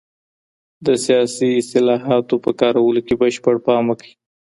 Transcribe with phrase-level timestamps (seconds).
[0.85, 4.11] د سياسي اصطلاحاتو په کارولو کي بشپړ پام وکړئ.